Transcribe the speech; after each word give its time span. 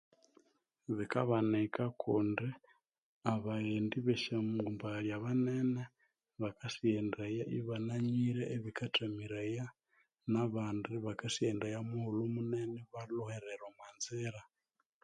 Bikabanika 0.97 1.83
kundi 2.01 2.47
abaghendi 3.33 3.97
besyangumbaghali 4.07 5.09
abanene 5.17 5.83
bakasighendaya 6.41 7.43
ibananywire 7.59 8.43
ebikathamiraya 8.55 9.65
nabandi 10.31 10.91
bakasighendaya 11.05 11.77
mughulhu 11.87 12.23
munene 12.35 12.75
ibalhuhirira 12.85 13.63
omwanzira 13.69 14.41